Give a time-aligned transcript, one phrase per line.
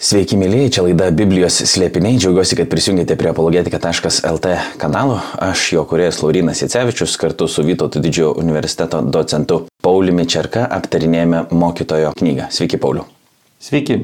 [0.00, 2.16] Sveiki, mėlyje, čia laida Biblijos slėpiniai.
[2.16, 5.18] Džiaugiuosi, kad prisijungėte prie apologetika.lt kanalo.
[5.44, 12.14] Aš jo kuriejas Laurinas Jacevičius kartu su Vytauto didžiojo universiteto docentu Pauliumi Čerka aptarinėjame mokytojo
[12.16, 12.48] knygą.
[12.48, 13.04] Sveiki, Pauliu.
[13.60, 13.98] Sveiki.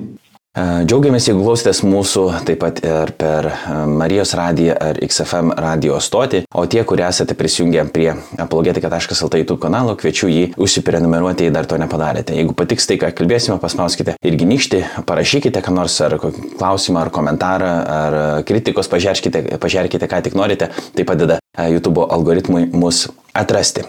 [0.56, 3.44] Džiaugiamės, jeigu klausotės mūsų taip pat ir per
[3.92, 8.06] Marijos radiją ar XFM radio stotį, o tie, kurie esate prisijungę prie
[8.40, 12.33] apologetika.lt YouTube kanalo, kviečiu jį užsiprenumeruoti, jei dar to nepadarėte.
[12.40, 17.75] Jeigu patiks tai, ką kalbėsime, paspauskite irgi nykštį, parašykite ką nors ar klausimą, ar komentarą,
[17.98, 18.16] ar
[18.48, 21.37] kritikos, pažiūrėkite, pažiūrėkite ką tik norite, tai padeda
[21.69, 23.84] YouTube algoritmui mus atrasti.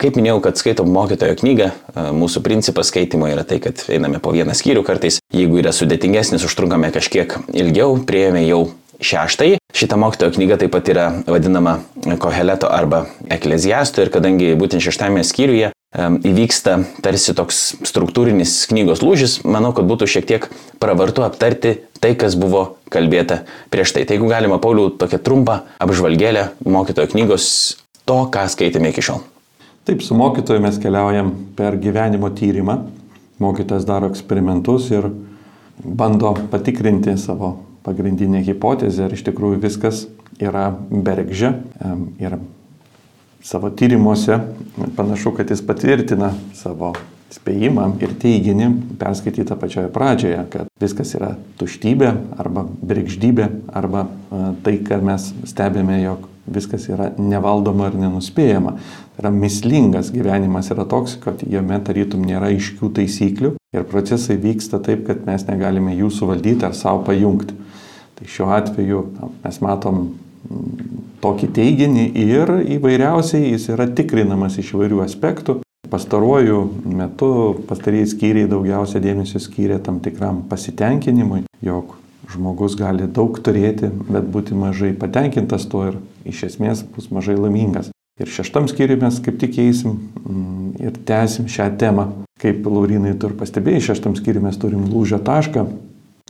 [0.00, 1.68] Kaip minėjau, kad skaitom mokytojo knygą,
[2.16, 5.20] mūsų principas skaitimo yra tai, kad einame po vieną skyrių kartais.
[5.34, 8.62] Jeigu yra sudėtingesnis, užtrunkame kažkiek ilgiau, prieėmė jau
[9.02, 9.58] šeštai.
[9.76, 11.78] Šita mokytojo knyga taip pat yra vadinama
[12.22, 19.74] Koheleto arba Ekleziasto ir kadangi būtent šeštame skyriuje įvyksta tarsi toks struktūrinis knygos lūžis, manau,
[19.76, 20.46] kad būtų šiek tiek
[20.80, 24.06] pravartu aptarti tai, kas buvo kalbėta prieš tai.
[24.08, 27.50] Tai jeigu galima, Pauliau, tokią trumpą apžvalgėlę mokytojo knygos
[28.08, 29.20] to, ką skaitėme iki šiol.
[29.82, 32.76] Taip, su mokytoju mes keliaujam per gyvenimo tyrimą.
[33.42, 35.08] Mokytojas daro eksperimentus ir
[35.82, 40.04] bando patikrinti savo pagrindinę hipotezę, ar iš tikrųjų viskas
[40.38, 41.50] yra bergžė.
[42.22, 42.38] Ir
[43.42, 44.38] savo tyrimuose
[44.94, 46.92] panašu, kad jis patvirtina savo
[47.34, 48.68] spėjimą ir teiginį
[49.00, 54.06] perskaitytą pačioje pradžioje, kad viskas yra tuštybė arba bergždybė arba
[54.62, 58.74] tai, kad mes stebime, jog viskas yra nevaldoma ir nenuspėjama.
[59.12, 64.82] Tai yra mislingas gyvenimas yra toks, kad jame tarytum nėra aiškių taisyklių ir procesai vyksta
[64.82, 67.56] taip, kad mes negalime jų suvaldyti ar savo pajungti.
[68.18, 69.06] Tai šiuo atveju
[69.44, 70.04] mes matom
[71.22, 75.60] tokį teiginį ir įvairiausiai jis yra tikrinamas iš įvairių aspektų.
[75.92, 77.32] Pastaruoju metu
[77.68, 81.98] pastarėjai skyriai daugiausia dėmesio skyrė tam tikram pasitenkinimui, jog
[82.30, 87.90] žmogus gali daug turėti, bet būti mažai patenkintas tuo ir iš esmės bus mažai laimingas.
[88.20, 92.10] Ir šeštam skyriui mes kaip tik eisim mm, ir tęsim šią temą.
[92.42, 95.64] Kaip Laurinai tu ir pastebėjai, šeštam skyriui mes turim lūžio tašką.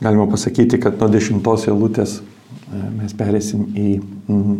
[0.01, 3.89] Galima pasakyti, kad nuo dešimtos eilutės e, mes perėsim į,
[4.29, 4.55] mm,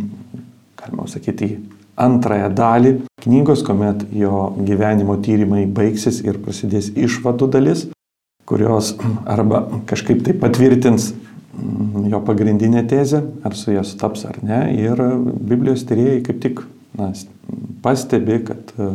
[0.82, 2.94] galima sakyti, į antrąją dalį
[3.24, 7.86] knygos, kuomet jo gyvenimo tyrimai baigsis ir prasidės išvadų dalis,
[8.50, 8.94] kurios
[9.30, 11.14] arba kažkaip tai patvirtins
[11.54, 14.62] Mm, jo pagrindinė tezė, ar su ja sutaps ar ne.
[14.74, 16.64] Ir Biblijos tyrėjai kaip tik
[16.98, 17.12] na,
[17.86, 18.90] pastebi, kad e,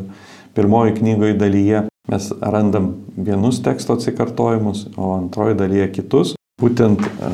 [0.58, 6.34] pirmoji knygoje dalyje mes randam vienus teksto atsikartojimus, o antroji dalyje kitus.
[6.58, 7.30] Būtent e,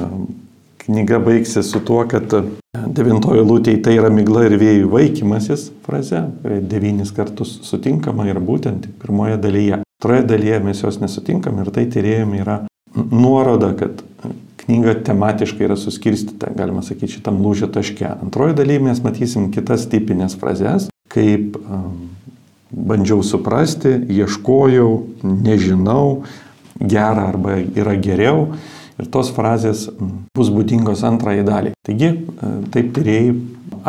[0.85, 2.45] knyga baigsis su tuo, kad e,
[2.85, 9.41] devintojo lūtėje tai yra migla ir vėjų vaikymasis fraze, devynis kartus sutinkama ir būtent pirmoje
[9.41, 9.84] dalyje.
[10.01, 12.59] Antroje dalyje mes jos nesutinkam ir tai tyrėjim yra
[12.95, 14.03] nuoroda, kad
[14.65, 18.07] knyga tematiškai yra suskirstyta, galima sakyti, šitam lūžio taške.
[18.25, 22.11] Antroji dalyje mes matysim kitas tipinės frazes, kaip um,
[22.75, 24.91] bandžiau suprasti, ieškojau,
[25.25, 26.25] nežinau,
[26.81, 28.49] gera arba yra geriau.
[28.95, 29.89] Ir tos frazės
[30.39, 31.75] bus būdingos antrai daliai.
[31.83, 32.13] Taigi,
[32.71, 33.33] taip tyrėjai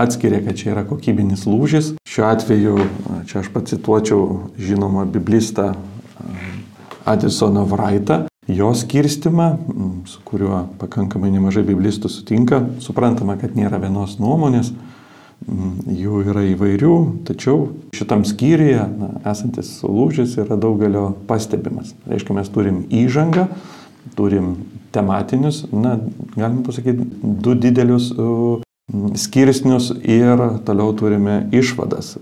[0.02, 1.92] atskiria, kad čia yra kokybinis lūžis.
[2.10, 2.78] Šiuo atveju,
[3.30, 4.24] čia aš pacituočiau
[4.58, 5.76] žinomą biblistą
[7.06, 9.58] Adisoną Vraitą, jo skirstimą,
[10.10, 12.64] su kuriuo pakankamai nemažai biblistų sutinka.
[12.82, 14.72] Suprantama, kad nėra vienos nuomonės,
[15.46, 16.96] jų yra įvairių,
[17.28, 21.94] tačiau šitam skyriuje na, esantis lūžis yra daugelio pastebimas.
[22.10, 23.48] Reiškia, mes turim įžangą,
[24.18, 24.56] turim
[24.96, 25.98] tematinius, na,
[26.38, 28.14] galime pasakyti, du didelius
[29.16, 32.16] skirsnius ir toliau turime išvadas,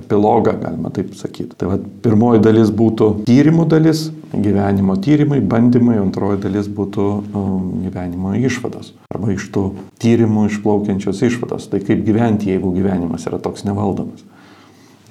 [0.00, 1.56] epilogą, galima taip sakyti.
[1.60, 8.32] Tai vad, pirmoji dalis būtų tyrimų dalis, gyvenimo tyrimai, bandymai, antroji dalis būtų um, gyvenimo
[8.40, 8.94] išvados.
[9.12, 9.66] Arba iš tų
[10.00, 11.68] tyrimų išplaukiančios išvados.
[11.68, 14.24] Tai kaip gyventi, jeigu gyvenimas yra toks nevaldomas.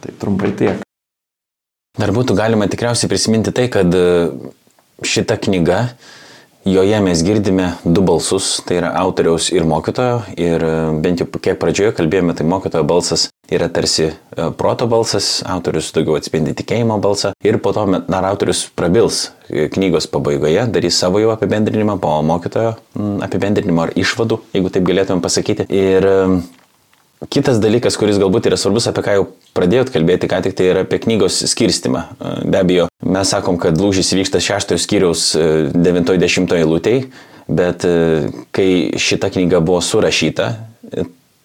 [0.02, 0.82] Tai trumpai tiek.
[2.02, 3.94] Dar būtų galima tikriausiai prisiminti tai, kad
[5.06, 5.84] šita knyga
[6.66, 10.20] Joje mes girdime du balsus, tai yra autoriaus ir mokytojo.
[10.38, 14.14] Ir e, bent jau kiek pradžioje kalbėjome, tai mokytojo balsas yra tarsi e,
[14.60, 17.34] proto balsas, autorius daugiau atspindi tikėjimo balsą.
[17.42, 22.76] Ir po to dar autorius prabils e, knygos pabaigoje, darys savo jau apibendrinimą po mokytojo
[23.26, 25.66] apibendrinimo ar išvadų, jeigu taip galėtumėm pasakyti.
[25.74, 26.06] Ir
[27.30, 30.86] Kitas dalykas, kuris galbūt yra svarbus, apie ką jau pradėjot kalbėti, ką tik tai yra
[30.88, 32.08] apie knygos skirstimą.
[32.50, 35.28] Be abejo, mes sakom, kad lūžis vyksta šeštojo skyriaus
[35.76, 37.04] 90 eilutėj,
[37.52, 37.96] bet e,
[38.56, 40.50] kai šita knyga buvo surašyta,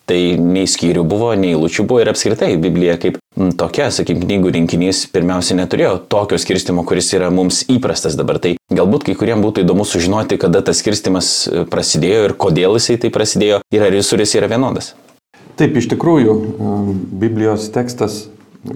[0.06, 3.16] Tai nei skyrių buvo, nei eilučių buvo ir apskritai Biblija kaip
[3.58, 8.38] tokia, sakykime, knygų rinkinys pirmiausia neturėjo tokio skirstimo, kuris yra mums įprastas dabar.
[8.38, 13.00] Tai galbūt kai kuriems būtų įdomu sužinoti, kada tas skirstimas e, prasidėjo ir kodėl jisai
[13.02, 14.94] tai prasidėjo ir ar jis yra vienodas.
[15.56, 16.32] Taip, iš tikrųjų,
[17.16, 18.26] Biblijos tekstas,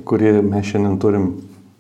[0.09, 1.27] kurį mes šiandien turim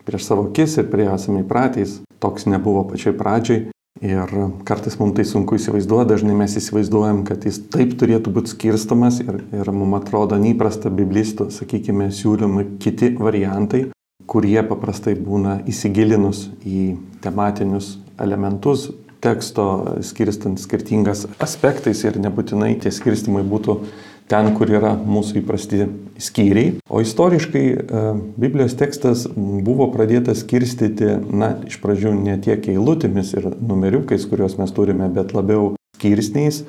[0.05, 3.71] prieš savo akis ir prie esame įpratęs, toks nebuvo pačioj pradžiai.
[4.05, 4.35] Ir
[4.69, 9.41] kartais mums tai sunku įsivaizduoti, dažnai mes įsivaizduojam, kad jis taip turėtų būti skirstamas ir,
[9.57, 13.87] ir mums atrodo neįprasta biblistų, sakykime, siūlomi kiti variantai,
[14.29, 16.85] kurie paprastai būna įsigilinus į
[17.25, 23.77] tematinius elementus teksto, skirstant skirtingas aspektais ir nebūtinai tie skirstimai būtų
[24.31, 25.85] ten, kur yra mūsų įprasti
[26.23, 26.77] skyriai.
[26.89, 28.03] O istoriškai e,
[28.41, 34.75] Biblijos tekstas buvo pradėtas skirstyti, na, iš pradžių ne tiek eilutėmis ir numeriukais, kuriuos mes
[34.77, 36.63] turime, bet labiau skirsniais,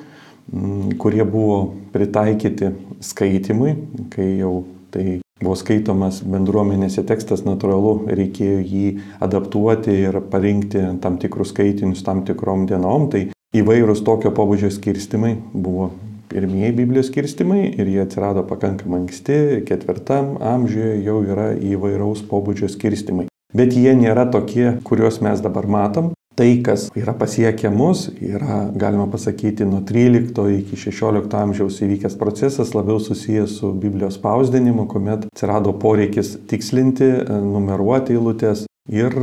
[1.00, 1.58] kurie buvo
[1.94, 2.72] pritaikyti
[3.04, 3.76] skaitimui,
[4.12, 8.86] kai jau tai buvo skaitomas bendruomenėse tekstas, natūralu, reikėjo jį
[9.24, 13.08] adaptuoti ir parinkti tam tikrus skaitinius tam tikrom dienom.
[13.10, 15.90] Tai įvairūs tokio pobūdžio skirstimai buvo
[16.32, 23.28] pirmieji Biblijos skirstimai ir jie atsirado pakankamai anksti, ketvirtam amžiuje jau yra įvairaus pobūdžio skirstimai.
[23.52, 26.12] Bet jie nėra tokie, kuriuos mes dabar matom.
[26.32, 32.72] Tai, kas yra pasiekę mus, yra, galima pasakyti, nuo 13 iki 16 amžiaus įvykęs procesas,
[32.72, 39.14] labiau susijęs su Biblijos spausdinimu, kuomet atsirado poreikis tikslinti, numeruoti eilutės, Ir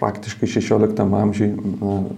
[0.00, 1.50] faktiškai 16 amžiui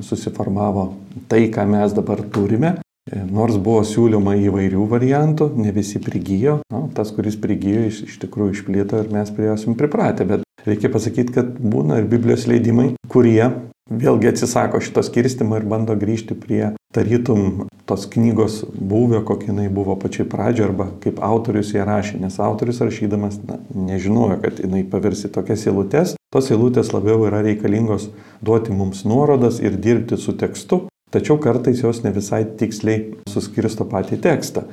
[0.07, 0.93] susiformavo
[1.27, 2.77] tai, ką mes dabar turime.
[3.05, 8.17] E, nors buvo siūloma įvairių variantų, ne visi prigijo, na, tas, kuris prigijo, iš, iš
[8.23, 12.95] tikrųjų išplėto ir mes prie jos pripratę, bet reikia pasakyti, kad būna ir Biblijos leidimai,
[13.13, 13.51] kurie
[13.93, 19.99] vėlgi atsisako šito skirstimo ir bando grįžti prie tarytum tos knygos buvę, kokia jinai buvo
[20.01, 25.29] pačiai pradžioje arba kaip autorius ją rašė, nes autorius rašydamas na, nežinojo, kad jinai pavirsi
[25.29, 26.17] tokias eilutes.
[26.33, 28.09] Tos eilutės labiau yra reikalingos
[28.41, 34.19] duoti mums nuorodas ir dirbti su tekstu, Tačiau kartais jos ne visai tiksliai suskirsto patį
[34.25, 34.65] tekstą,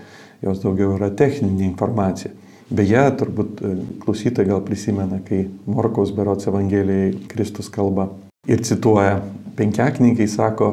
[0.42, 2.32] jos daugiau yra techninė informacija.
[2.72, 8.08] Beje, turbūt e, klausytojai gal prisimena, kai Morkaus berots Evangelijai Kristus kalba
[8.50, 9.20] ir cituoja
[9.60, 10.72] penkiaknygai, sako,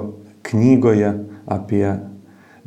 [0.48, 1.10] knygoje
[1.50, 1.84] apie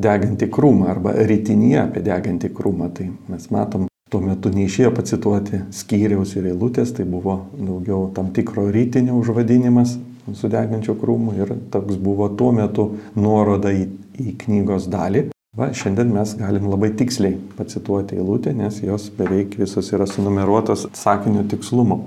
[0.01, 2.91] degantį krūmą arba rytinėje apie degantį krūmą.
[2.93, 8.67] Tai mes matom, tuo metu neišėjo pacituoti skyriaus ir eilutės, tai buvo daugiau tam tikro
[8.69, 9.97] rytinio užvadinimas,
[10.37, 12.87] sudegančio krūmų ir toks buvo tuo metu
[13.17, 13.87] nuoroda į,
[14.21, 15.29] į knygos dalį.
[15.57, 21.43] Va, šiandien mes galim labai tiksliai pacituoti eilutę, nes jos beveik visos yra sunumeruotos sakinio
[21.51, 22.05] tikslumu.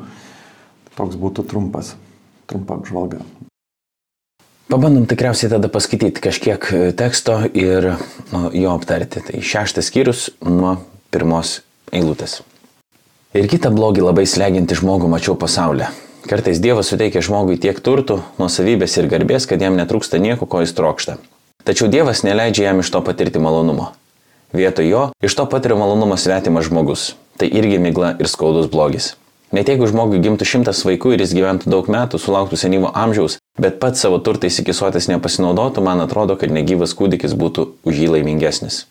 [0.96, 1.92] Toks būtų trumpas,
[2.48, 3.20] trumpa apžvalga.
[4.70, 7.90] Pabandom tikriausiai tada paskaityti kažkiek teksto ir
[8.32, 9.20] nu, jo aptarti.
[9.26, 10.78] Tai šeštas skyrius nuo
[11.12, 11.58] pirmos
[11.92, 12.40] eilutės.
[13.36, 15.90] Ir kitą blogį labai sleginti žmogų mačiau pasaulyje
[16.24, 20.72] Kartais Dievas suteikia žmogui tiek turtų, nuosavybės ir garbės, kad jam netrūksta nieko, ko jis
[20.72, 21.18] trokšta.
[21.68, 23.90] Tačiau Dievas neleidžia jam iš to patirti malonumo.
[24.56, 27.12] Vietoj jo iš to patiria malonumą svetimas žmogus.
[27.36, 29.10] Tai irgi migla ir skaudus blogis.
[29.52, 33.76] Net jeigu žmogui gimtų šimtas vaikų ir jis gyventų daug metų, sulauktų senyvo amžiaus, bet
[33.82, 38.86] pats savo turtais įkisuotis nepasinaudotų, man atrodo, kad negyvas kūdikis būtų už jį laimingesnis.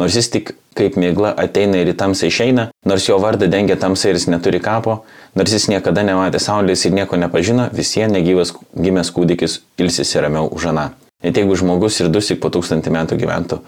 [0.00, 4.10] Nors jis tik kaip mėgla ateina ir į tamsą išeina, nors jo vardą dengia tamsa
[4.10, 5.02] ir jis neturi kapo,
[5.34, 10.50] nors jis niekada nematė saulės ir nieko nepažino, vis vien negyvas gimęs kūdikis ilsisi ramiau
[10.50, 10.90] už aną.
[11.24, 13.60] Net jeigu žmogus ir dusik po tūkstantį metų gyventų,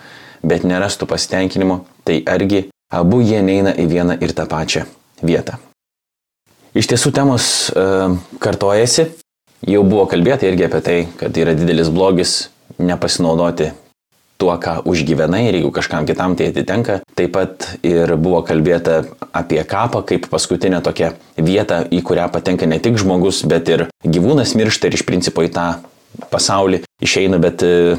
[0.43, 4.87] bet nerastų pasitenkinimo, tai argi abu jie neina į vieną ir tą pačią
[5.23, 5.59] vietą.
[6.73, 7.85] Iš tiesų temos e,
[8.41, 9.11] kartojasi,
[9.69, 12.49] jau buvo kalbėta irgi apie tai, kad yra didelis blogis
[12.81, 13.69] nepasinaudoti
[14.43, 16.99] tuo, ką užgyvenai ir jeigu kažkam kitam tai atitenka.
[17.19, 22.81] Taip pat ir buvo kalbėta apie kapą kaip paskutinę tokią vietą, į kurią patenka ne
[22.83, 25.69] tik žmogus, bet ir gyvūnas miršta ir iš principo į tą
[26.33, 27.97] pasaulį išeina, bet e,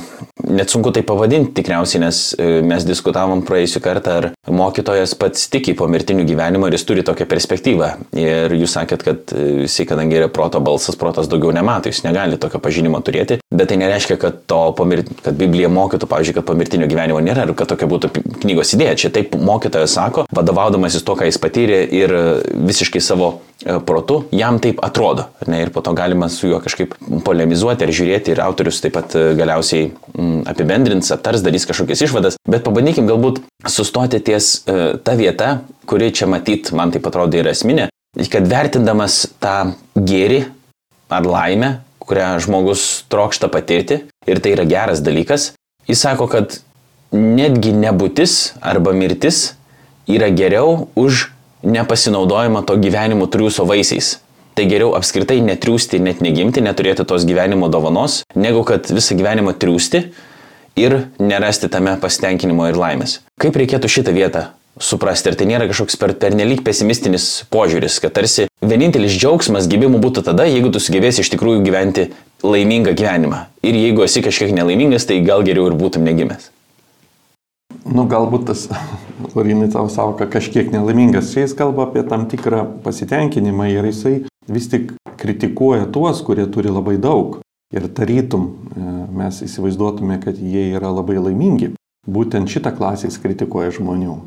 [0.48, 5.76] net sunku tai pavadinti tikriausiai, nes e, mes diskutavom praėjusiu kartą, ar mokytojas pats tiki
[5.78, 7.90] po mirtinių gyvenimo ir jis turi tokią perspektyvą.
[8.20, 12.40] Ir jūs sakėt, kad e, jisai, kadangi yra proto balsas, protas daugiau nemato, jis negali
[12.42, 14.44] tokio pažinimo turėti, bet tai nereiškia, kad,
[14.78, 15.04] pomir...
[15.26, 18.98] kad Biblija mokytų, pavyzdžiui, kad po mirtinio gyvenimo nėra ir kad tokia būtų knygos idėja.
[19.04, 22.14] Čia taip mokytojas sako, vadovaudamasis to, ką jis patyrė ir
[22.54, 23.34] visiškai savo
[23.86, 25.28] protu, jam taip atrodo.
[25.48, 26.96] Ne, ir po to galima su juo kažkaip
[27.26, 29.92] polemizuoti ar žiūrėti ir autorius taip pat galiausiai
[30.50, 36.30] apibendrins, aptars, darys kažkokias išvadas, bet pabandykim galbūt sustoti ties uh, ta vieta, kuri čia
[36.32, 37.90] matyt, man tai atrodo, yra esminė,
[38.32, 40.44] kad vertindamas tą gėrį
[41.14, 45.52] ar laimę, kurią žmogus trokšta patirti, ir tai yra geras dalykas,
[45.88, 46.60] jis sako, kad
[47.14, 49.54] netgi nebūtis arba mirtis
[50.10, 51.30] yra geriau už
[51.64, 54.18] nepasinaudojimą to gyvenimo triūso vaisiais.
[54.54, 60.04] Tai geriau apskritai netriūsti, net negimti, neturėti tos gyvenimo dovanos, negu kad visą gyvenimą triūsti
[60.78, 63.22] ir nerasti tame pasitenkinimo ir laimės.
[63.42, 65.32] Kaip reikėtų šitą vietą suprasti.
[65.32, 70.48] Ir tai nėra kažkoks per, pernelyg pesimistinis požiūris, kad tarsi vienintelis džiaugsmas gyvimu būtų tada,
[70.50, 72.10] jeigu tu sugebėsi iš tikrųjų gyventi
[72.46, 73.46] laimingą gyvenimą.
[73.66, 76.50] Ir jeigu esi kažkiek nelaimingas, tai gal geriau ir būtum negimęs.
[77.84, 78.68] Nu, galbūt tas,
[79.36, 81.34] Lorinai, tavo savoka kažkiek nelaimingas.
[81.34, 84.16] Čia jis kalba apie tam tikrą pasitenkinimą ir jisai
[84.48, 87.40] vis tik kritikuoja tuos, kurie turi labai daug.
[87.74, 91.74] Ir tarytum e, mes įsivaizduotume, kad jie yra labai laimingi.
[92.04, 94.18] Būtent šitą klasę jis kritikuoja žmonių,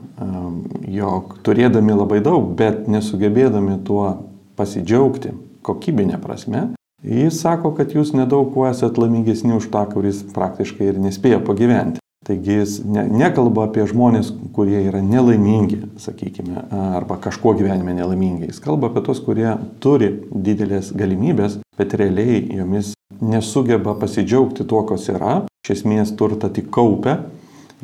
[0.89, 4.07] jog turėdami labai daug, bet nesugebėdami tuo
[4.57, 5.35] pasidžiaugti
[5.67, 6.63] kokybinė prasme,
[7.05, 12.01] jis sako, kad jūs nedaug kuo esat laimingesni už tą, kuris praktiškai ir nespėjo pagyventi.
[12.27, 16.65] Taigi jis ne, nekalba apie žmonės, kurie yra nelaimingi, sakykime,
[16.99, 18.49] arba kažkuo gyvenime nelaimingi.
[18.51, 19.53] Jis kalba apie tos, kurie
[19.85, 26.73] turi didelės galimybės, bet realiai jomis nesugeba pasidžiaugti tuo, kas yra, iš esmės turtą tik
[26.75, 27.21] kaupia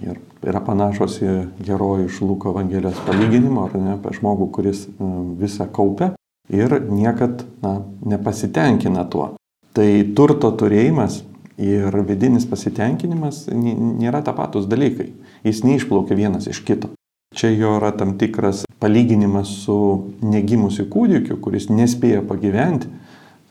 [0.01, 1.33] Ir yra panašus į
[1.67, 5.09] herojų iš Luko Evangelijos palyginimo, ar ne, apie žmogų, kuris e,
[5.43, 6.13] visą kaupia
[6.49, 9.35] ir niekad na, nepasitenkina tuo.
[9.77, 11.21] Tai turto turėjimas
[11.61, 15.13] ir vidinis pasitenkinimas nėra tapatus dalykai.
[15.47, 16.93] Jis neišplaukia vienas iš kito.
[17.33, 19.77] Čia jo yra tam tikras palyginimas su
[20.21, 22.91] negimusiu kūdikiu, kuris nespėja pagyventi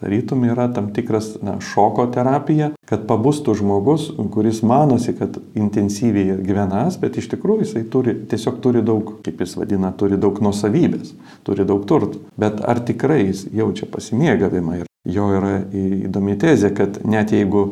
[0.02, 6.98] Tarytum yra tam tikras na, šoko terapija, kad pabustų žmogus, kuris manosi, kad intensyviai gyvenas,
[6.98, 11.14] bet iš tikrųjų jisai turi, tiesiog turi daug, kaip jis vadina, turi daug nusavybės,
[11.46, 12.24] turi daug turtų.
[12.42, 14.80] Bet ar tikrai jis jaučia pasimėgavimą?
[14.82, 17.68] Ir jo yra įdomi tezė, kad net jeigu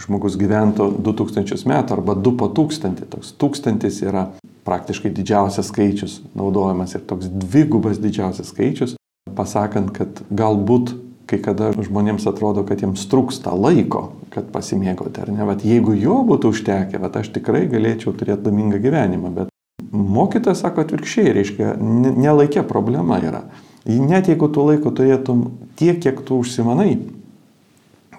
[0.00, 4.30] žmogus gyventų 2000 metų arba 2 po 1000, toks tūkstantis yra
[4.68, 8.96] praktiškai didžiausias skaičius naudojamas ir toks dvigubas didžiausias skaičius,
[9.36, 10.94] pasakant, kad galbūt
[11.30, 16.20] kai kada žmonėms atrodo, kad jiems trūksta laiko, kad pasimėgauti, ar ne, bet jeigu jo
[16.26, 19.52] būtų užtekę, bet aš tikrai galėčiau turėti laimingą gyvenimą, bet
[19.90, 23.44] mokytas sako atvirkščiai, reiškia, nelaikė problema yra.
[23.86, 25.46] Net jeigu tu laiko turėtum
[25.78, 26.98] tiek, kiek tu užsimanai,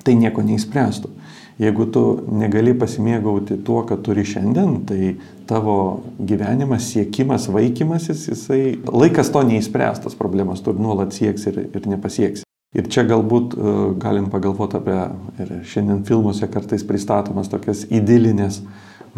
[0.01, 1.11] tai nieko neįspręstų.
[1.61, 2.01] Jeigu tu
[2.33, 5.11] negali pasimėgauti tuo, ką turi šiandien, tai
[5.49, 5.75] tavo
[6.17, 12.47] gyvenimas, siekimas, vaikymasis, jisai laikas to neįspręstas problemas, tu nuolat sieks ir, ir nepasieks.
[12.73, 14.97] Ir čia galbūt uh, galim pagalvoti apie,
[15.43, 18.61] ir šiandien filmuose kartais pristatomas tokias idilinės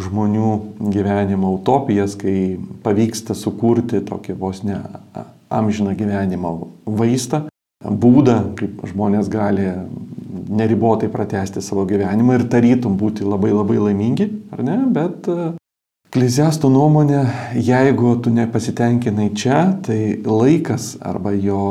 [0.02, 0.52] žmonių
[0.92, 4.82] gyvenimo utopijas, kai pavyksta sukurti tokį vos ne
[5.54, 6.56] amžiną gyvenimo
[6.90, 7.46] vaistą,
[7.84, 9.70] būdą, kaip žmonės gali
[10.54, 14.78] neribotai pratesti savo gyvenimą ir tarytum būti labai labai laimingi, ar ne?
[14.94, 15.52] Bet e,
[16.14, 17.24] Kliziastų nuomonė,
[17.58, 21.64] jeigu tu nepasitenkinai čia, tai laikas arba jo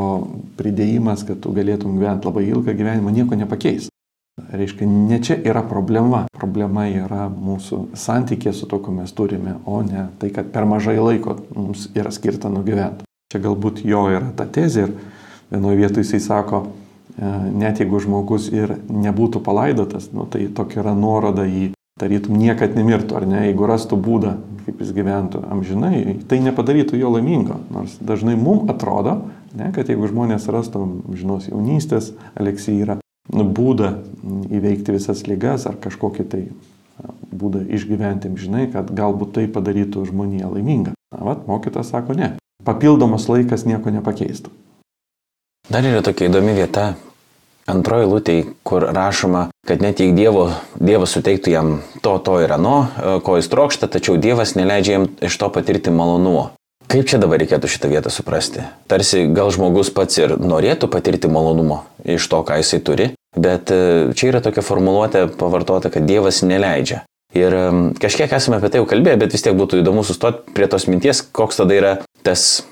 [0.59, 3.87] pridėjimas, kad tu galėtum gyventi labai ilgą gyvenimą, nieko nepakeis.
[4.51, 6.25] Reiškia, ne čia yra problema.
[6.35, 10.97] Problema yra mūsų santykė su to, ko mes turime, o ne tai, kad per mažai
[10.99, 13.07] laiko mums yra skirta nugyventi.
[13.31, 14.97] Čia galbūt jo yra ta tezė ir
[15.53, 16.65] vienoje vietoje jisai sako,
[17.19, 23.19] net jeigu žmogus ir nebūtų palaidotas, nu, tai tokia yra nuoroda į tarytum niekad nemirtų,
[23.19, 24.33] ar ne, jeigu rastų būdą,
[24.67, 27.61] kaip jis gyventų amžinai, tai nepadarytų jo laimingo.
[27.75, 29.19] Nors dažnai mums atrodo,
[29.59, 32.99] ne, kad jeigu žmonės rastų žinos jaunystės aleksyrą,
[33.33, 33.95] nu, būdą
[34.51, 36.47] įveikti visas lygas ar kažkokį tai
[37.33, 40.97] būdą išgyventi amžinai, kad galbūt tai padarytų žmoniją laimingą.
[41.13, 42.35] Na, vat, mokytas sako ne.
[42.65, 44.53] Papildomas laikas nieko nepakeistų.
[45.71, 46.97] Dar yra tokia įdomi vieta,
[47.71, 48.35] antroji lūtė,
[48.67, 53.39] kur rašoma, kad net jei dievo, Dievas suteiktų jam to, to ir ano, e, ko
[53.39, 56.51] jis trokšta, tačiau Dievas neleidžia jam iš to patirti malonumo.
[56.91, 58.67] Kaip čia dabar reikėtų šitą vietą suprasti?
[58.91, 64.11] Tarsi gal žmogus pats ir norėtų patirti malonumo iš to, ką jisai turi, bet e,
[64.19, 67.05] čia yra tokia formuluotė pavartota, kad Dievas neleidžia.
[67.39, 67.55] Ir
[68.03, 71.23] kažkiek esame apie tai jau kalbėję, bet vis tiek būtų įdomu sustoti prie tos minties,
[71.33, 71.93] koks tada yra
[72.27, 72.67] tas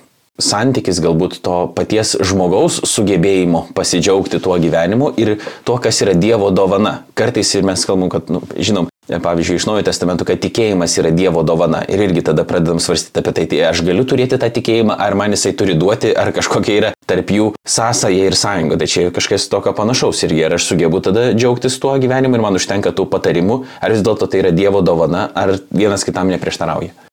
[0.44, 7.00] santykis galbūt to paties žmogaus sugebėjimo pasidžiaugti tuo gyvenimu ir tuo, kas yra Dievo dovana.
[7.14, 11.42] Kartais ir mes kalbam, kad, nu, žinom, pavyzdžiui, iš Naujojo testamento, kad tikėjimas yra Dievo
[11.46, 11.82] dovana.
[11.88, 15.34] Ir irgi tada pradedam svarstyti apie tai, tai aš galiu turėti tą tikėjimą, ar man
[15.34, 18.78] jisai turi duoti, ar kažkokia yra tarp jų sąsaja ir sąjunga.
[18.80, 20.22] Tai čia kažkas tokio panašaus.
[20.26, 24.04] Ir ar aš sugebu tada džiaugtis tuo gyvenimu ir man užtenka tų patarimų, ar vis
[24.06, 27.09] dėlto tai yra Dievo dovana, ar vienas kitam neprieštarauja.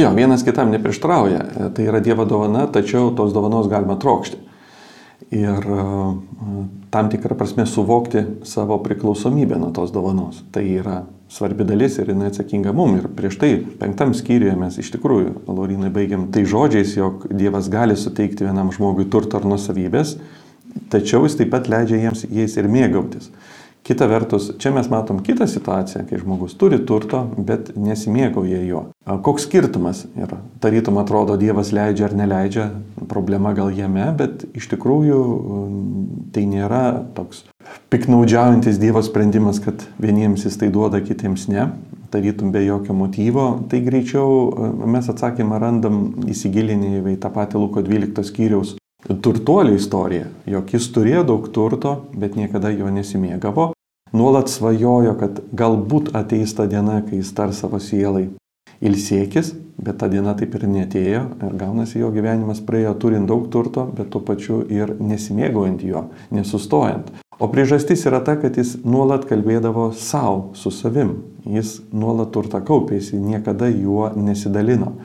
[0.00, 1.40] Jo, vienas kitam neprieštrauja.
[1.74, 4.38] Tai yra Dievo dovana, tačiau tos dovanos galima trokšti.
[5.36, 5.66] Ir
[6.90, 10.40] tam tikrą prasme suvokti savo priklausomybę nuo tos dovanos.
[10.54, 12.96] Tai yra svarbi dalis ir jinai atsakinga mum.
[12.96, 13.50] Ir prieš tai,
[13.82, 19.04] penktam skyriuje mes iš tikrųjų, Laurinai, baigiam tai žodžiais, jog Dievas gali suteikti vienam žmogui
[19.10, 20.16] turto ar nusavybės,
[20.90, 23.28] tačiau jis taip pat leidžia jiems jais ir mėgautis.
[23.90, 28.82] Kita vertus, čia mes matom kitą situaciją, kai žmogus turi turto, bet nesimėgauja juo.
[29.02, 30.36] Koks skirtumas yra?
[30.62, 32.68] Tarytum atrodo, Dievas leidžia ar neleidžia,
[33.10, 35.16] problema gal jame, bet iš tikrųjų
[36.30, 36.84] tai nėra
[37.16, 37.40] toks
[37.90, 41.66] piknaudžiaujantis Dievo sprendimas, kad vieniems jis tai duoda, kitiems ne,
[42.14, 43.48] tarytum be jokio motyvo.
[43.66, 45.98] Tai greičiau mes atsakymą randam
[46.30, 48.76] įsigilinę į tą patį Luko 12 skyriaus
[49.18, 53.72] turtuolio istoriją, jog jis turėjo daug turto, bet niekada jo nesimėgavo,
[54.12, 58.28] nuolat svajojo, kad galbūt ateis ta diena, kai jis tar savo sielai
[58.80, 63.86] ilsėkis, bet ta diena taip ir netėjo ir gaunasi jo gyvenimas praėjo turint daug turto,
[63.96, 67.12] bet tuo pačiu ir nesimėgaujant jo, nesustojant.
[67.40, 71.14] O priežastis yra ta, kad jis nuolat kalbėdavo savo, su savim.
[71.48, 74.98] Jis nuolat turtą kaupė, jis niekada juo nesidalino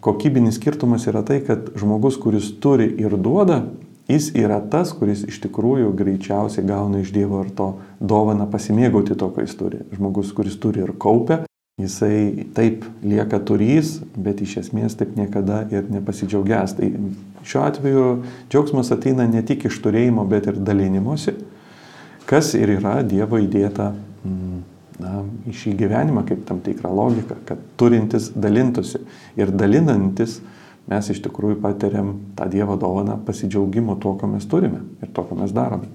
[0.00, 3.62] kokybinis skirtumas yra tai, kad žmogus, kuris turi ir duoda,
[4.08, 7.68] jis yra tas, kuris iš tikrųjų greičiausiai gauna iš Dievo ir to
[8.00, 9.82] dovana pasimėgauti to, ką jis turi.
[9.94, 11.42] Žmogus, kuris turi ir kaupia,
[11.78, 16.74] jisai taip lieka turys, bet iš esmės taip niekada ir nepasidžiaugęs.
[16.78, 16.90] Tai
[17.44, 18.08] šiuo atveju
[18.48, 21.36] džiaugsmas ateina ne tik iš turėjimo, bet ir dalinimuose,
[22.28, 23.92] kas ir yra Dievo įdėta.
[24.24, 24.66] Mm,
[24.98, 28.98] na, į šį gyvenimą kaip tam tikrą logiką, kad turintis dalintųsi
[29.38, 30.40] ir dalinantis
[30.88, 35.38] mes iš tikrųjų patiriam tą Dievo dovaną pasidžiaugimo tuo, ko mes turime ir to, ko
[35.38, 35.90] mes darome.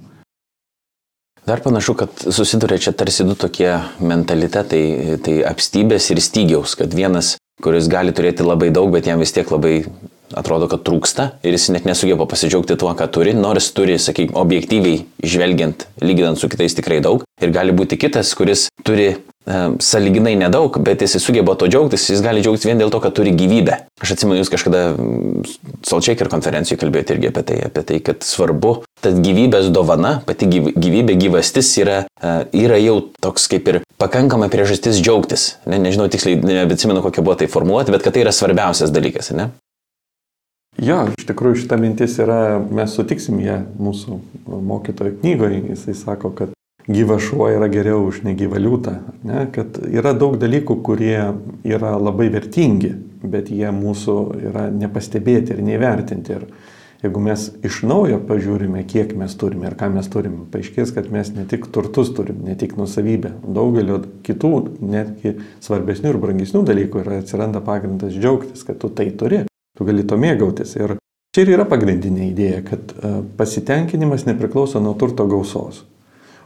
[1.44, 7.34] Dar panašu, kad susiduria čia tarsi du tokie mentalitetai, tai apstybės ir stygiaus, kad vienas,
[7.64, 9.82] kuris gali turėti labai daug, bet jam vis tiek labai
[10.32, 15.04] atrodo, kad trūksta ir jis net nesugeba pasidžiaugti tuo, ką turi, nors turi, sakykime, objektyviai
[15.24, 17.26] žvelgiant, lyginant su kitais tikrai daug.
[17.42, 19.16] Ir gali būti kitas, kuris turi e,
[19.84, 23.34] saliginai nedaug, bet jis sugeba to džiaugtis, jis gali džiaugtis vien dėl to, kad turi
[23.36, 23.80] gyvybę.
[24.04, 24.84] Aš atsimenu, jūs kažkada
[25.84, 31.18] Solčeker konferencijoje kalbėjote irgi apie tai, apie tai, kad svarbu, tad gyvybės dovana, pati gyvybė,
[31.20, 35.50] gyvastis yra, e, yra jau toks kaip ir pakankama priežastis džiaugtis.
[35.68, 39.34] Ne, nežinau tiksliai, nebeatsimenu, kokia buvo tai formuluoti, bet kad tai yra svarbiausias dalykas.
[39.36, 39.52] Ne?
[40.82, 44.18] Jo, iš tikrųjų šita mintis yra, mes sutiksim ją mūsų
[44.50, 46.56] mokytojo knygoje, jisai sako, kad
[46.88, 48.96] gyva šuo yra geriau už negyvą liūtą,
[49.28, 49.46] ne?
[49.54, 51.18] kad yra daug dalykų, kurie
[51.64, 54.18] yra labai vertingi, bet jie mūsų
[54.50, 56.40] yra nepastebėti ir nevertinti.
[56.40, 61.08] Ir jeigu mes iš naujo pažiūrime, kiek mes turime ir ką mes turime, paaiškės, kad
[61.14, 67.06] mes ne tik turtus turim, ne tik nusavybę, daugelio kitų, netgi svarbesnių ir brangesnių dalykų
[67.06, 69.46] ir atsiranda pagrindas džiaugtis, kad tu tai turi
[69.78, 70.76] tu gali to mėgautis.
[70.78, 70.98] Ir
[71.34, 75.84] čia ir yra pagrindinė idėja, kad e, pasitenkinimas nepriklauso nuo turto gausos.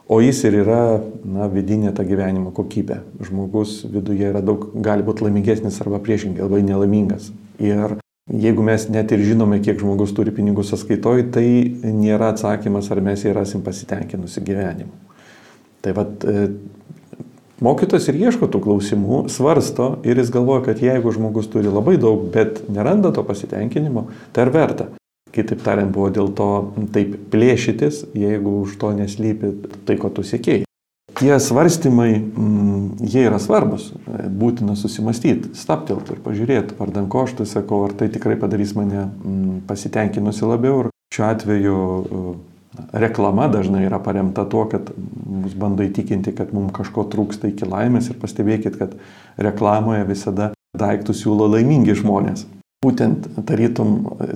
[0.07, 0.81] O jis ir yra
[1.27, 3.01] na, vidinė ta gyvenimo kokybė.
[3.27, 7.27] Žmogus viduje yra daug, gali būti laimingesnis arba priešingai, labai nelaimingas.
[7.59, 7.97] Ir
[8.31, 11.47] jeigu mes net ir žinome, kiek žmogus turi pinigų sąskaitoj, tai
[11.83, 14.95] nėra atsakymas, ar mes jį rasim pasitenkinusi gyvenimu.
[15.83, 16.23] Tai vad
[17.57, 22.27] Mokytas ir ieško tų klausimų, svarsto ir jis galvoja, kad jeigu žmogus turi labai daug,
[22.29, 24.85] bet neranda to pasitenkinimo, tai ar verta.
[25.33, 26.49] Kitaip tariant, buvo dėl to
[26.93, 29.55] taip plėšytis, jeigu už to neslypi
[29.89, 30.67] tai, ko tu sėkėjai.
[31.17, 37.47] Tie svarstymai, mm, jie yra svarbus, būtina susimastyti, staptelti ir pažiūrėti, vardan ko aš tai
[37.49, 40.85] sakau, ar tai tikrai padarys mane mm, pasitenkinusi labiau.
[40.85, 41.79] Ir šiuo atveju
[42.93, 48.11] reklama dažnai yra paremta tuo, kad mus bando įtikinti, kad mums kažko trūksta iki laimės
[48.11, 48.95] ir pastebėkit, kad
[49.37, 52.45] reklamoje visada daiktus siūlo laimingi žmonės.
[52.85, 53.93] Būtent tarytum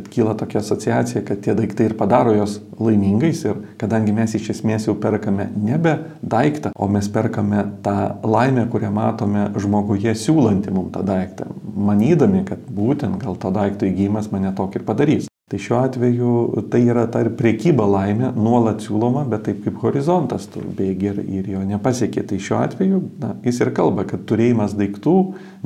[0.10, 4.88] kyla tokia asociacija, kad tie daiktai ir padaro jos laimingais ir kadangi mes iš esmės
[4.90, 5.94] jau perkame nebe
[6.26, 11.52] daiktą, o mes perkame tą laimę, kurią matome žmoguje siūlantį mums tą daiktą,
[11.92, 15.31] manydami, kad būtent gal to daikto įgymas mane tokį ir padarys.
[15.52, 16.34] Tai šiuo atveju
[16.72, 21.18] tai yra ta ir priekyba laimė, nuolat siūloma, bet taip kaip horizontas, tu bėgi ir,
[21.28, 22.22] ir jo nepasiekė.
[22.30, 25.16] Tai šiuo atveju na, jis ir kalba, kad turėjimas daiktų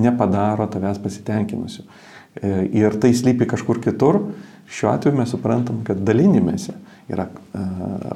[0.02, 1.86] nepadaro tavęs pasitenkinusiu.
[1.86, 4.24] E, ir tai slypi kažkur kitur.
[4.74, 6.74] Šiuo atveju mes suprantam, kad dalinimėse
[7.13, 7.65] yra e,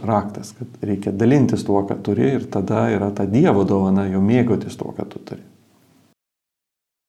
[0.09, 4.73] raktas, kad reikia dalintis tuo, ką turi ir tada yra ta Dievo dovana, jo mėgautis
[4.79, 5.45] tuo, ką tu turi.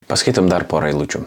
[0.05, 1.25] Paskaitom dar porą eilučių.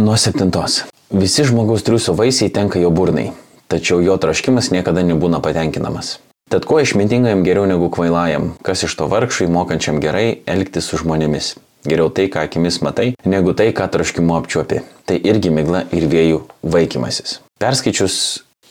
[0.00, 0.86] Nuo septintos.
[1.10, 3.32] Visi žmogaus triūso vaisiai tenka jo burnai,
[3.66, 6.20] tačiau jo troškimas niekada nebūna patenkinamas.
[6.54, 11.56] Tad kuo išmintingajam geriau negu kvailajam, kas iš to vargšai mokančiam gerai elgtis su žmonėmis.
[11.82, 14.84] Geriau tai, ką akimis matai, negu tai, ką troškimu apčiuopi.
[15.10, 17.40] Tai irgi migla ir vėjų vaikymasis.
[17.58, 18.20] Perskaičius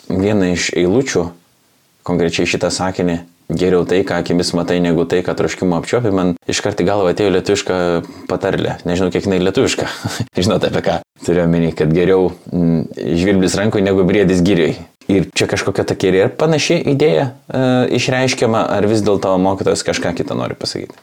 [0.08, 1.26] vieną iš eilučių,
[2.08, 6.62] konkrečiai šitą sakinį geriau tai, ką akimis matai, negu tai, ką troškimo apčiopi, man iš
[6.66, 7.80] karto galva atėjo lietuviška
[8.30, 8.78] patarlė.
[8.88, 9.90] Nežinau, kiek jinai lietuviška.
[10.40, 11.00] Žinote apie ką?
[11.26, 14.78] Turiu omeny, kad geriau m, žvirblis rankoje negu briedis gyriui.
[15.10, 17.62] Ir čia kažkokia tokia ir panaši idėja e,
[17.98, 21.00] išreiškiama, ar vis dėlto mokytojas kažką kitą nori pasakyti?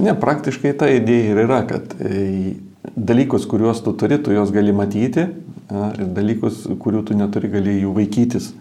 [0.00, 2.56] Ne, praktiškai ta idėja ir yra, kad e,
[2.96, 7.76] dalykus, kuriuos tu turi, tu juos gali matyti a, ir dalykus, kurių tu neturi, gali
[7.82, 8.54] jų vaikytis.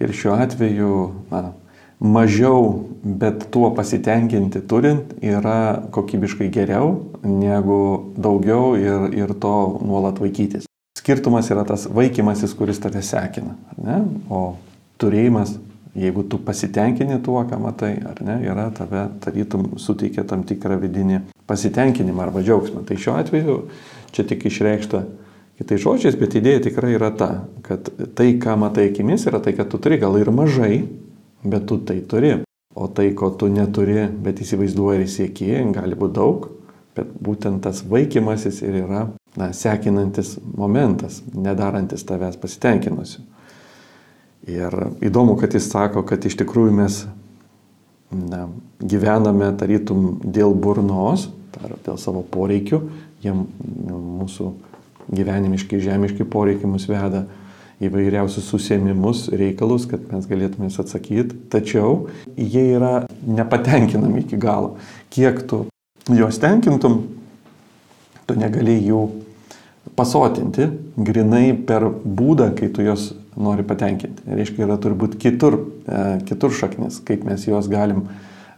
[0.00, 0.92] Ir šiuo atveju
[1.32, 1.42] na,
[2.00, 10.66] mažiau, bet tuo pasitenkinti turint yra kokybiškai geriau negu daugiau ir, ir to nuolat vaikytis.
[10.98, 14.00] Skirtumas yra tas vaikymasis, kuris tave sekina, ne?
[14.28, 14.56] o
[15.00, 15.54] turėjimas,
[15.96, 21.22] jeigu tu pasitenkini tuo, ką matai, ar ne, yra tave tarytum suteikia tam tikrą vidinį
[21.50, 22.84] pasitenkinimą arba džiaugsmą.
[22.88, 23.56] Tai šiuo atveju
[24.14, 25.02] čia tik išreikšta
[25.60, 27.30] kitais žodžiais, bet idėja tikrai yra ta,
[27.66, 30.86] kad tai, ką matai akimis, yra tai, kad tu turi gal ir mažai,
[31.44, 32.38] bet tu tai turi.
[32.74, 36.46] O tai, ko tu neturi, bet įsivaizduoji ir sieki, gali būti daug,
[36.94, 43.24] bet būtent tas vaikymasis ir yra na, sekinantis momentas, nedarantis tavęs pasitenkinusiu.
[44.50, 44.74] Ir
[45.04, 47.02] įdomu, kad jis sako, kad iš tikrųjų mes
[48.14, 48.46] na,
[48.80, 51.28] gyvename tarytum dėl burnos,
[51.60, 52.80] ar dėl savo poreikių,
[53.26, 53.44] jiem
[53.90, 54.52] mūsų
[55.10, 57.26] gyvenimiški, žemiški poreikiai mus veda
[57.80, 64.74] įvairiausius susėmimus, reikalus, kad mes galėtume atsakyti, tačiau jie yra nepatenkinami iki galo.
[65.12, 65.64] Kiek tu
[66.10, 67.00] juos tenkintum,
[68.28, 69.00] tu negali jų
[69.96, 74.26] pasotinti grinai per būdą, kai tu juos nori patenkinti.
[74.28, 78.04] Reiškia, yra turbūt kitur, e, kitur šaknis, kaip mes juos galim,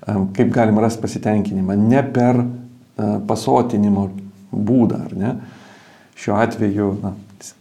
[0.02, 2.46] e, kaip galim rasti pasitenkinimą, ne per e,
[3.28, 4.08] pasotinimo
[4.52, 5.34] būdą, ar ne?
[6.18, 7.14] Šiuo atveju na,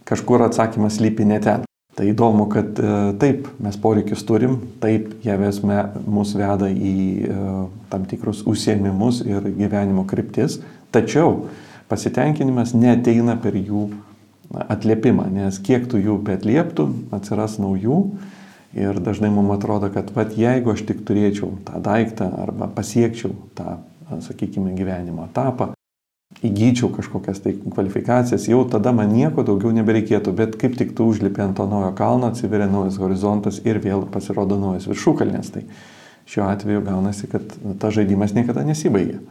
[0.08, 1.66] kažkur atsakymas lypi ne ten.
[1.92, 2.78] Tai įdomu, kad
[3.20, 5.76] taip, mes poreikius turim, taip, jie vesme
[6.08, 6.94] mus veda į
[7.92, 10.56] tam tikrus užsiemimus ir gyvenimo kryptis,
[10.88, 11.50] tačiau
[11.92, 13.90] pasitenkinimas neteina per jų
[14.72, 17.98] atliepimą, nes kiek tu jų betlieptų, atsiras naujų
[18.76, 23.78] ir dažnai mums atrodo, kad vat, jeigu aš tik turėčiau tą daiktą arba pasiekčiau tą,
[24.24, 25.72] sakykime, gyvenimo etapą,
[26.42, 31.44] įgyčiau kažkokias tai kvalifikacijas, jau tada man nieko daugiau nebereikėtų, bet kaip tik tu užlipi
[31.44, 35.52] ant to naujo kalno, atsiveria naujas horizontas ir vėl pasirodo naujas viršukalnės.
[35.54, 35.64] Tai
[36.26, 39.22] šiuo atveju gaunasi, kad tas žaidimas niekada nesibaigia,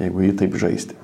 [0.00, 0.98] jeigu jį taip žaisti.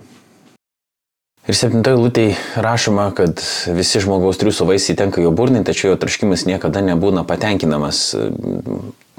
[1.49, 3.41] Ir septintoje lūtėje rašoma, kad
[3.75, 8.11] visi žmogaus triusų vaisiai tenka jo burnai, tačiau jo traškimas niekada nebūna patenkinamas.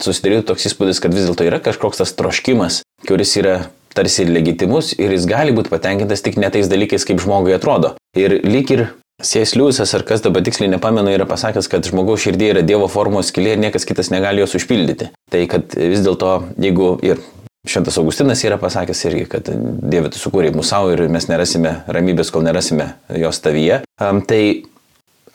[0.02, 3.56] Susidarytų toks įspūdis, kad vis dėlto yra kažkoks tas troškimas, kuris yra
[3.98, 7.96] tarsi legitimus ir jis gali būti patenkintas tik netais dalykais, kaip žmogui atrodo.
[8.18, 8.88] Ir lyg ir
[9.22, 13.30] Sės Liujisas ar kas dabar tiksliai nepamenu yra pasakęs, kad žmogaus širdį yra Dievo formos
[13.30, 15.12] skilė ir niekas kitas negali jos užpildyti.
[15.30, 17.22] Tai kad vis dėlto, jeigu ir
[17.70, 22.32] Šventas Augustinas yra pasakęs irgi, kad Dieve tu sukūrė mūsų savo ir mes nerasime ramybės,
[22.34, 23.84] kol nerasime jos tavyje.
[24.02, 24.64] Um, tai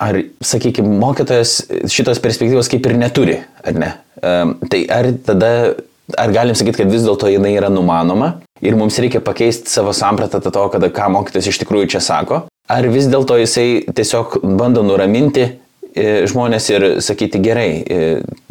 [0.02, 1.60] ar, sakykime, mokytojas
[1.92, 3.92] šitos perspektyvos kaip ir neturi, ar ne?
[4.18, 5.52] Um, tai ar tada,
[6.18, 10.40] ar galim sakyti, kad vis dėlto jinai yra numanoma ir mums reikia pakeisti savo sampratą
[10.44, 12.44] to, kada ką mokytojas iš tikrųjų čia sako?
[12.68, 18.00] Ar vis dėlto jisai tiesiog bando nuraminti e, žmonės ir sakyti gerai, e,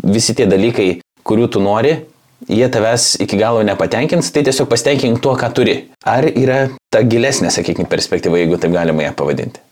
[0.04, 0.90] visi tie dalykai,
[1.26, 1.98] kurių tu nori,
[2.48, 5.78] jie tavęs iki galo nepatenkins, tai tiesiog pasitenkink tuo, ką turi.
[6.08, 9.64] Ar yra ta gilesnė, sakykime, perspektyva, jeigu taip galima ją pavadinti?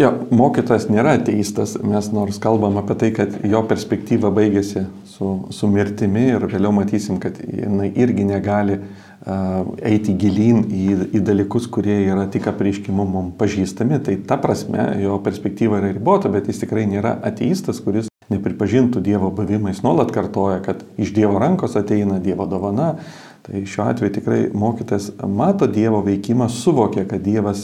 [0.00, 4.86] Jo, mokytojas nėra ateistas, mes nors kalbam apie tai, kad jo perspektyva baigėsi
[5.22, 8.78] su, su mirtimi ir vėliau matysim, kad jinai irgi negali
[9.86, 14.00] eiti gilyn į, į dalykus, kurie yra tik apreiškimu mums pažįstami.
[14.02, 19.30] Tai ta prasme jo perspektyva yra ribota, bet jis tikrai nėra ateistas, kuris nepripažintų Dievo
[19.34, 22.96] buvimą, jis nuolat kartoja, kad iš Dievo rankos ateina Dievo dovana.
[23.42, 27.62] Tai šiuo atveju tikrai mokytas mato Dievo veikimą, suvokia, kad Dievas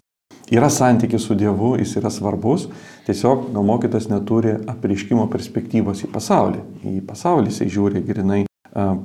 [0.55, 2.69] yra santykis su Dievu, jis yra svarbus,
[3.07, 6.63] tiesiog gal mokytas neturi apriškimo perspektyvos į pasaulį.
[6.89, 8.45] Į pasaulį jisai žiūri grinai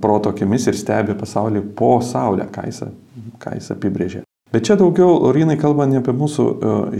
[0.03, 2.83] protokiamis ir stebi pasaulį po saulę, ką jis,
[3.41, 4.23] ką jis apibrėžė.
[4.53, 6.43] Bet čia daugiau Lorinai kalba ne apie mūsų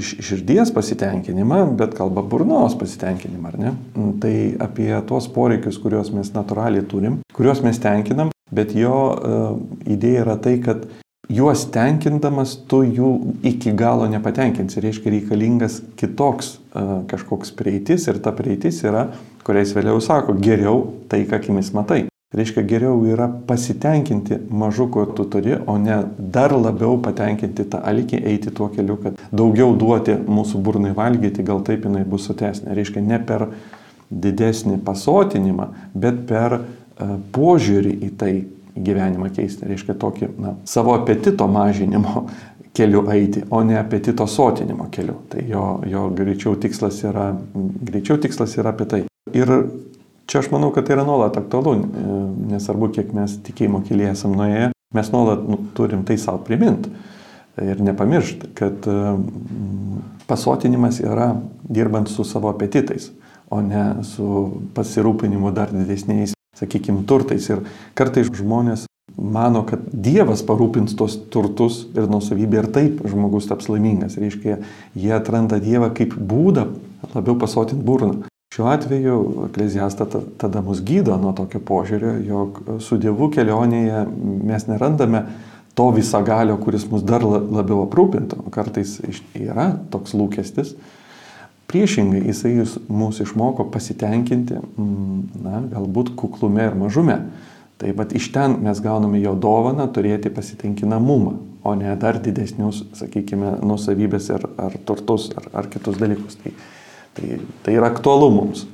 [0.02, 3.74] širdies pasitenkinimą, bet kalba burnos pasitenkinimą, ar ne?
[3.94, 4.34] Mm, tai
[4.66, 8.96] apie tuos poreikius, kuriuos mes natūraliai turim, kuriuos mes tenkinam, bet jo
[9.86, 10.88] idėja yra tai, kad
[11.32, 13.12] juos tenkindamas tu jų
[13.48, 14.82] iki galo nepatenkinsi.
[14.84, 19.10] Reiškia reikalingas kitoks uh, kažkoks prieitis ir ta prieitis yra,
[19.48, 22.06] kuriais vėliau sako, geriau tai, ką akimis matai.
[22.34, 28.24] Reiškia, geriau yra pasitenkinti mažu, ko tu turi, o ne dar labiau patenkinti tą alikį,
[28.32, 32.74] eiti tuo keliu, kad daugiau duoti mūsų burnai valgyti, gal taip jinai bus sotesnė.
[32.74, 33.52] Reiškia, ne per
[34.10, 36.64] didesnį pasotinimą, bet per e,
[37.38, 38.34] požiūrį į tai
[38.76, 39.68] gyvenimą keisti.
[39.70, 42.28] Reiškia tokį na, savo apetito mažinimo
[42.74, 45.20] keliu eiti, o ne apetito sotinimo keliu.
[45.30, 49.02] Tai jo, jo greičiau, tikslas yra, greičiau tikslas yra apie tai.
[49.34, 49.52] Ir
[50.30, 51.76] čia aš manau, kad tai yra nuolat aktualu,
[52.54, 56.92] nesvarbu, kiek mes tikėjimo kelyje esam nuėję, mes nuolat nu, turim tai savo priminti.
[57.62, 58.88] Ir nepamiršti, kad
[60.26, 61.36] pasotinimas yra
[61.70, 63.12] dirbant su savo apetitais,
[63.54, 64.26] o ne su
[64.74, 67.50] pasirūpinimu dar didesniais, sakykime, turtais.
[67.52, 67.64] Ir
[67.98, 68.88] kartais žmonės
[69.18, 74.18] mano, kad Dievas parūpins tos turtus ir nusavybę ir taip žmogus taps laimingas.
[74.22, 74.60] Reiškia,
[74.98, 76.68] jie atranda Dievą kaip būdą
[77.14, 78.30] labiau pasotinti burną.
[78.54, 79.16] Šiuo atveju
[79.48, 80.06] ekleziasta
[80.38, 84.04] tada mus gydo nuo tokio požiūrio, jog su Dievu kelionėje
[84.46, 85.24] mes nerandame
[85.74, 88.44] to visagalio, kuris mus dar labiau aprūpintų.
[88.54, 89.00] Kartais
[89.34, 90.76] yra toks lūkestis.
[91.74, 92.52] Priešingai, jisai
[92.94, 97.16] mus išmoko pasitenkinti, na, galbūt kuklume ir mažume.
[97.82, 101.34] Tai vad iš ten mes gauname jo dovaną turėti pasitenkinamumą,
[101.66, 106.38] o ne dar didesnius, sakykime, nusavybės ar, ar turtus ar, ar kitus dalykus.
[106.44, 106.54] Tai,
[107.18, 108.68] tai, tai yra aktualu mums.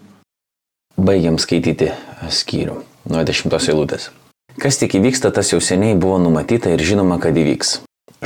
[0.99, 1.93] Baigiam skaityti
[2.27, 4.11] skyrių nuo dešimtos eilutės.
[4.59, 7.77] Kas tik įvyksta, tas jau seniai buvo numatyta ir žinoma, kad įvyks.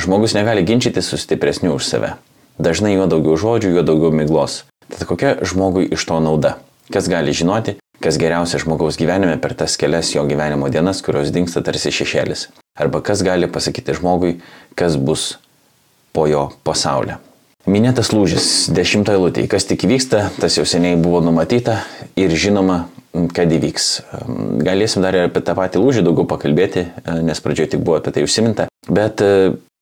[0.02, 2.16] Žmogus negali ginčyti su stipresniu už save.
[2.58, 4.62] Dažnai juo daugiau žodžių, juo daugiau miglos.
[4.86, 6.56] Tad kokia žmogui iš to nauda?
[6.92, 11.64] Kas gali žinoti, kas geriausia žmogaus gyvenime per tas kelias jo gyvenimo dienas, kurios dinksta
[11.64, 12.48] tarsi šešėlis.
[12.78, 14.36] Arba kas gali pasakyti žmogui,
[14.78, 15.38] kas bus
[16.14, 17.18] po jo pasaulio.
[17.64, 21.78] Minėtas lūžis, dešimta eilutė, kas tik vyksta, tas jau seniai buvo numatyta
[22.20, 22.84] ir žinoma,
[23.32, 23.86] kad įvyks.
[24.66, 26.90] Galėsim dar ir apie tą patį lūžį daugiau pakalbėti,
[27.24, 28.68] nes pradžioje tik buvo apie tai užsiminta.
[28.84, 29.22] Bet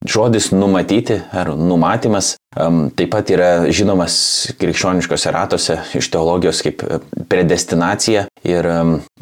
[0.03, 4.17] Žodis numatyti ar numatymas um, taip pat yra žinomas
[4.59, 6.99] krikščioniškose ratuose iš teologijos kaip e,
[7.31, 8.69] predestinacija ir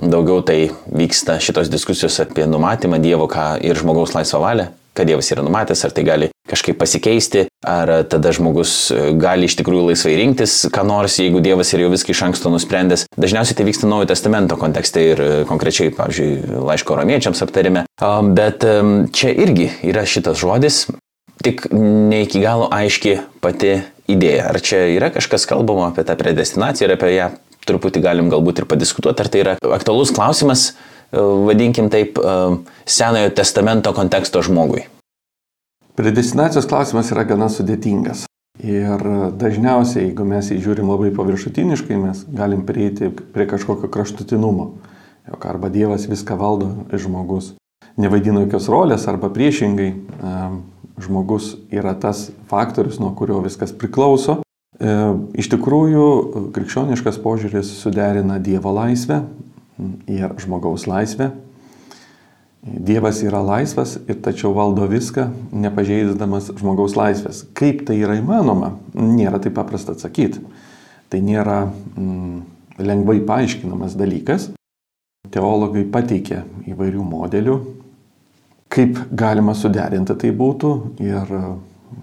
[0.00, 5.30] daugiau tai vyksta šitos diskusijos apie numatymą Dievo ką ir žmogaus laisvą valią, kad Dievas
[5.32, 10.16] yra numatęs, ar tai gali kažkaip pasikeisti, ar tada žmogus e, gali iš tikrųjų laisvai
[10.18, 13.06] rinktis, ką nors, jeigu Dievas ir jau viską iš anksto nusprendęs.
[13.20, 17.86] Dažniausiai tai vyksta Naujojo testamento kontekste ir e, konkrečiai, pavyzdžiui, laiško romiečiams aptarime.
[18.34, 18.64] Bet
[19.14, 20.84] čia irgi yra šitas žodis,
[21.44, 23.78] tik ne iki galo aiški pati
[24.10, 24.50] idėja.
[24.50, 27.30] Ar čia yra kažkas kalbama apie tą predestinaciją ir apie ją
[27.68, 30.72] truputį galim galbūt ir padiskutuoti, ar tai yra aktualus klausimas,
[31.12, 32.18] vadinkim taip,
[32.86, 34.86] Senojo testamento konteksto žmogui.
[35.98, 38.24] Predestinacijos klausimas yra gana sudėtingas.
[38.60, 39.02] Ir
[39.40, 44.66] dažniausiai, jeigu mes įžiūrim labai paviršutiniškai, mes galim prieiti prie kažkokio kraštutinumo.
[45.30, 47.54] Jok arba Dievas viską valdo, žmogus
[48.00, 49.90] nevaidina jokios rolės, arba priešingai,
[51.00, 54.40] žmogus yra tas faktorius, nuo kurio viskas priklauso.
[54.80, 54.96] E,
[55.40, 56.04] iš tikrųjų,
[56.54, 59.22] krikščioniškas požiūris suderina Dievo laisvę
[60.10, 61.30] ir žmogaus laisvę
[62.60, 67.46] Dievas yra laisvas ir tačiau valdo viską, nepažeisdamas žmogaus laisvės.
[67.56, 70.42] Kaip tai yra įmanoma, nėra taip paprasta atsakyti.
[71.08, 72.42] Tai nėra mm,
[72.84, 74.50] lengvai paaiškinamas dalykas.
[75.32, 77.56] Teologai pateikė įvairių modelių,
[78.68, 81.34] kaip galima suderinti tai būtų ir,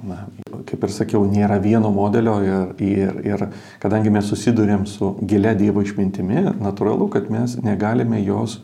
[0.07, 0.23] na,
[0.67, 3.45] kaip ir sakiau, nėra vieno modelio ir, ir, ir
[3.83, 8.59] kadangi mes susidurėm su gilia Dievo išmintimi, natūralu, kad mes negalime jos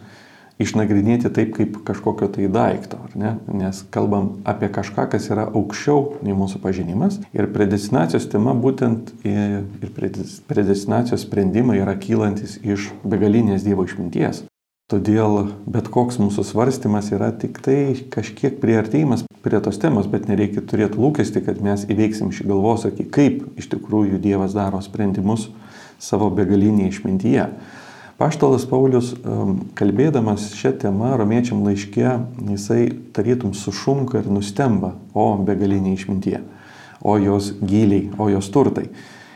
[0.62, 3.36] išnagrinėti taip kaip kažkokio tai daikto, ne?
[3.58, 7.20] nes kalbam apie kažką, kas yra aukščiau nei mūsų pažinimas.
[7.34, 14.46] Ir predestinacijos tema būtent ir predestinacijos sprendimai yra kylantis iš begalinės Dievo išminties.
[14.94, 20.62] Todėl bet koks mūsų svarstymas yra tik tai kažkiek priartėjimas prie tos temos, bet nereikia
[20.62, 25.48] turėti lūkesti, kad mes įveiksim šį galvosakį, kaip iš tikrųjų Dievas daro sprendimus
[25.98, 27.48] savo begalinėje išmintyje.
[28.22, 29.16] Paštalas Paulius,
[29.74, 32.14] kalbėdamas šią temą romiečiam laiške,
[32.52, 32.84] jisai
[33.18, 36.38] tarytum sušunka ir nustemba, o begalinė išmintie,
[37.02, 38.92] o jos giliai, o jos turtai.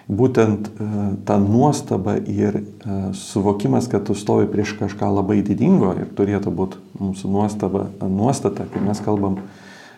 [0.07, 0.85] Būtent e,
[1.27, 2.63] ta nuostaba ir e,
[3.11, 8.83] suvokimas, kad tu stovi prieš kažką labai didingo ir turėtų būti mūsų nuostaba, nuostata, kai
[8.85, 9.41] mes kalbam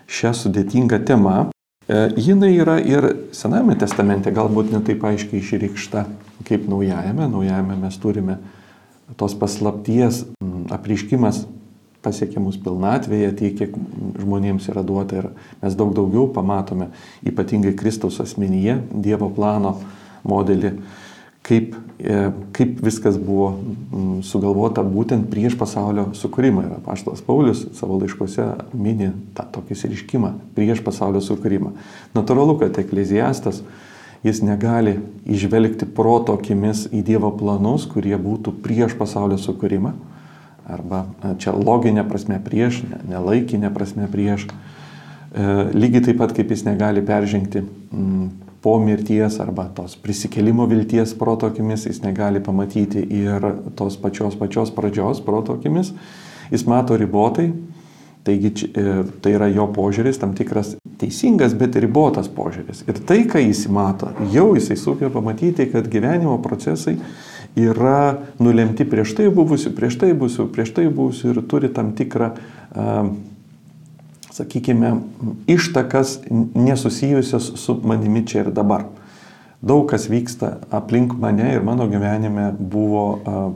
[0.10, 1.36] šią sudėtingą temą,
[1.86, 3.06] e, jinai yra ir
[3.38, 6.08] Sename testamente, galbūt netaip aiškiai išreikšta
[6.50, 7.30] kaip Naujajame.
[7.30, 8.40] Naujajame mes turime
[9.14, 10.24] tos paslapties
[10.74, 11.44] apriškimas
[12.02, 13.78] pasiekia mus pilnatvėje, tiek, kiek
[14.24, 15.30] žmonėms yra duota ir
[15.62, 16.90] mes daug daugiau pamatome,
[17.28, 19.78] ypatingai Kristaus asmenyje, Dievo plano
[20.28, 20.74] modelį,
[21.46, 22.22] kaip, e,
[22.56, 26.66] kaip viskas buvo mm, sugalvota būtent prieš pasaulio sukūrimą.
[26.68, 31.74] Ir apaštalas Paulius savo laiškose mini tą tokį siriškimą prieš pasaulio sukūrimą.
[32.18, 33.64] Natūralu, kad ekleziastas
[34.24, 34.98] jis negali
[35.30, 39.94] išvelgti proto akimis į Dievo planus, kurie būtų prieš pasaulio sukūrimą,
[40.70, 41.06] arba
[41.42, 44.50] čia loginė prasme prieš, nelaikinė prasme prieš.
[44.50, 47.64] E, lygiai taip pat kaip jis negali peržengti
[48.62, 53.46] po mirties arba tos prisikelimo vilties proto akimis, jis negali pamatyti ir
[53.76, 55.94] tos pačios pačios pradžios proto akimis,
[56.52, 57.52] jis mato ribotai,
[58.24, 58.86] taigi e,
[59.24, 62.84] tai yra jo požiūris, tam tikras teisingas, bet ribotas požiūris.
[62.90, 66.98] Ir tai, ką jis mato, jau jisai sugeba pamatyti, kad gyvenimo procesai
[67.60, 72.34] yra nulemti prieš tai buvusių, prieš tai buvusių, prieš tai buvusių ir turi tam tikrą
[72.36, 73.14] uh,
[74.40, 74.96] sakykime,
[75.48, 76.20] ištakas
[76.56, 78.88] nesusijusios su manimi čia ir dabar.
[79.62, 83.04] Daug kas vyksta aplink mane ir mano gyvenime buvo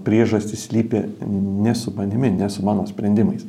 [0.03, 1.05] priežastys lypė
[1.63, 3.45] ne su manimi, ne su mano sprendimais.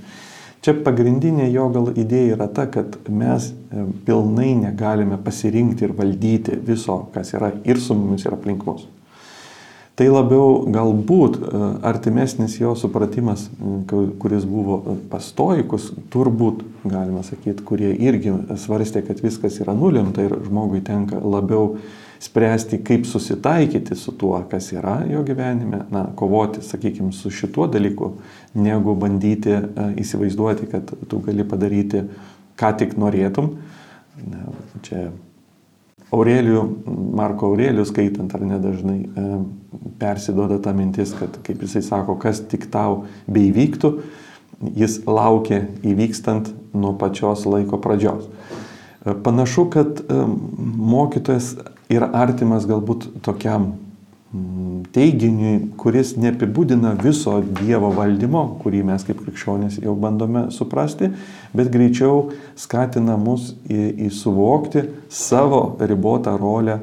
[0.64, 6.54] Čia pagrindinė jo gal idėja yra ta, kad mes e, pilnai negalime pasirinkti ir valdyti
[6.64, 8.86] viso, kas yra ir su mumis, ir aplink mus.
[9.94, 13.44] Tai labiau galbūt e, artimesnis jo supratimas,
[14.18, 14.80] kuris buvo
[15.10, 21.76] pastoikus, turbūt, galima sakyti, kurie irgi svarstė, kad viskas yra nulemta ir žmogui tenka labiau
[22.24, 28.16] spręsti, kaip susitaikyti su tuo, kas yra jo gyvenime, na, kovoti, sakykime, su šituo dalyku,
[28.58, 32.02] negu bandyti e, įsivaizduoti, kad tu gali padaryti,
[32.58, 33.54] ką tik norėtum.
[34.82, 35.06] Čia
[36.12, 36.64] Aurelijų,
[37.16, 39.24] Marko Aurelijų skaitant ar nedažnai e,
[40.00, 43.94] persidoda ta mintis, kad, kaip jisai sako, kas tik tau beivyktų,
[44.76, 48.28] jis laukia įvykstant nuo pačios laiko pradžios.
[48.28, 50.20] E, panašu, kad e,
[50.94, 51.54] mokytojas
[51.92, 53.72] yra artimas galbūt tokiam
[54.94, 61.10] teiginiui, kuris neapibūdina viso Dievo valdymo, kurį mes kaip krikščionys jau bandome suprasti,
[61.54, 66.80] bet greičiau skatina mus į, į suvokti savo ribotą rolę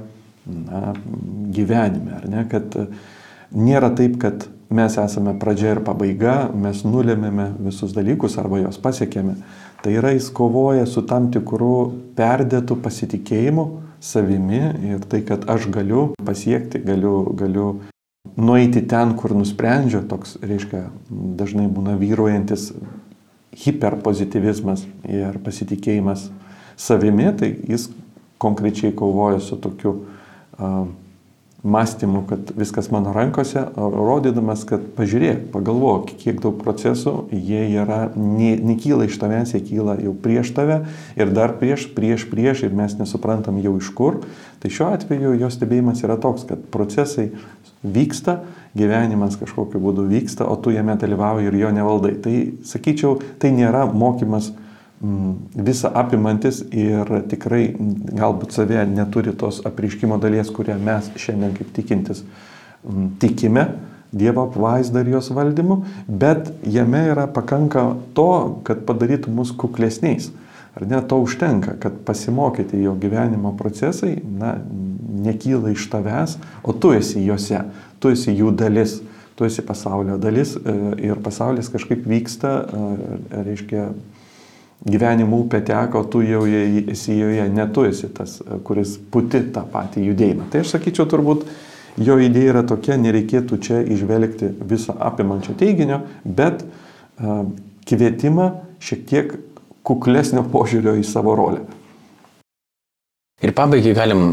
[0.48, 0.94] na,
[1.52, 2.22] gyvenime.
[2.32, 2.76] Ne, kad
[3.52, 9.36] nėra taip, kad mes esame pradžia ir pabaiga, mes nulėmėme visus dalykus arba juos pasiekėme.
[9.82, 13.66] Tai yra jis kovoja su tam tikru perdėtų pasitikėjimu
[14.02, 14.62] savimi
[14.92, 17.68] ir tai, kad aš galiu pasiekti, galiu, galiu
[18.38, 20.88] nueiti ten, kur nusprendžiu, toks, reiškia,
[21.38, 22.72] dažnai būna vyruojantis
[23.62, 26.30] hiperpozitivizmas ir pasitikėjimas
[26.80, 27.90] savimi, tai jis
[28.42, 30.88] konkrečiai kovoja su tokiu uh,
[31.63, 38.56] mąstymu, kad viskas mano rankose, rodydamas, kad pažiūrėk, pagalvok, kiek daug procesų, jie yra, ne,
[38.58, 40.80] nekyla iš tavęs, jie kyla jau prieš tave
[41.19, 44.24] ir dar prieš, prieš, prieš ir mes nesuprantam jau iš kur.
[44.62, 47.30] Tai šiuo atveju jo stebėjimas yra toks, kad procesai
[47.86, 48.39] vyksta,
[48.78, 52.15] gyvenimas kažkokiu būdu vyksta, o tu jame dalyvauji ir jo nevaldai.
[52.26, 54.50] Tai sakyčiau, tai nėra mokymas
[55.02, 57.72] visą apimantis ir tikrai
[58.14, 63.70] galbūt savė neturi tos apriškimo dalies, kurią mes šiandien kaip tikintis mm, tikime
[64.12, 70.34] Dievo apvaizdą ir jos valdymu, bet jame yra pakanka to, kad padarytų mus kuklesniais.
[70.76, 74.58] Ar ne to užtenka, kad pasimokyti jo gyvenimo procesai, na,
[75.24, 77.64] nekyla iš tavęs, o tu esi juose,
[78.04, 79.00] tu esi jų dalis,
[79.40, 80.76] tu esi pasaulio dalis e,
[81.08, 83.88] ir pasaulis kažkaip vyksta, e, reiškia,
[84.88, 90.08] gyvenimo upė teko, tu jau esi joje, ne tu esi tas, kuris puti tą patį
[90.10, 90.48] judėjimą.
[90.52, 91.46] Tai aš sakyčiau, turbūt
[92.02, 97.46] jo idėja yra tokia, nereikėtų čia išvelgti viso apimančio teiginio, bet uh,
[97.88, 98.48] kvietimą
[98.82, 99.36] šiek tiek
[99.86, 101.62] kuklesnio požiūrio į savo rolę.
[103.41, 104.26] Ir pabaigai galim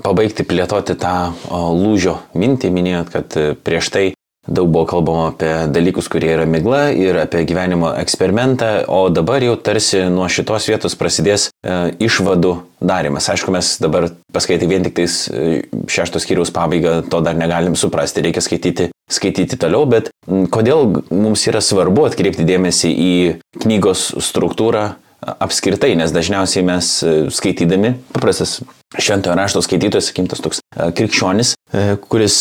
[0.00, 4.04] pabaigti plėtoti tą o, lūžio mintį, minėjot, kad prieš tai
[4.42, 9.54] Daug buvo kalbama apie dalykus, kurie yra migla ir apie gyvenimo eksperimentą, o dabar jau
[9.54, 13.28] tarsi nuo šitos vietos prasidės e, išvadų darimas.
[13.30, 18.26] Aišku, mes dabar paskaitę vien tik tais e, šeštos skyriaus pabaigą, to dar negalim suprasti,
[18.26, 23.14] reikia skaityti, skaityti toliau, bet kodėl mums yra svarbu atkreipti dėmesį į
[23.62, 24.88] knygos struktūrą
[25.22, 28.58] apskritai, nes dažniausiai mes e, skaitydami, paprastas
[28.98, 32.36] šventojo rašto skaitytojas, sakykim, tas toks e, krikščionis, e, kuris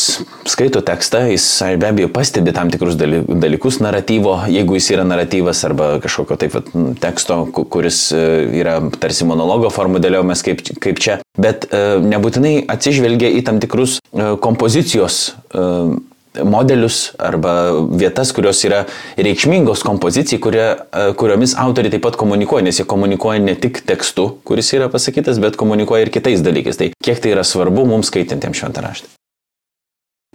[0.49, 1.45] skaito tekstą, jis
[1.81, 6.71] be abejo pastebi tam tikrus dalykus naratyvo, jeigu jis yra naratyvas arba kažkokio taip vat,
[7.03, 13.61] teksto, kuris yra tarsi monologo formų dėliojamas kaip, kaip čia, bet nebūtinai atsižvelgia į tam
[13.63, 13.99] tikrus
[14.43, 15.23] kompozicijos
[16.43, 17.53] modelius arba
[17.91, 18.83] vietas, kurios yra
[19.19, 20.65] reikšmingos kompozicijai, kurie,
[21.19, 25.59] kuriomis autoriai taip pat komunikuoja, nes jie komunikuoja ne tik tekstu, kuris yra pasakytas, bet
[25.59, 26.79] komunikuoja ir kitais dalykais.
[26.79, 29.11] Tai kiek tai yra svarbu mums skaitintiems šventą raštą?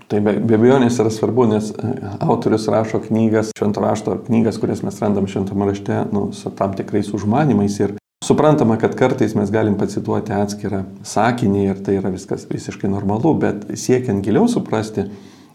[0.06, 1.92] Tai be, be abejonės yra svarbu, nes e,
[2.22, 7.10] autorius rašo knygas, švento rašto knygas, kurias mes randam šventame rašte, nu, su tam tikrais
[7.16, 12.88] užmanimais ir Suprantama, kad kartais mes galim pacituoti atskirą sakinį ir tai yra viskas visiškai
[12.88, 15.04] normalu, bet siekiant giliau suprasti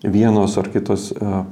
[0.03, 1.43] vienos ar kitos uh,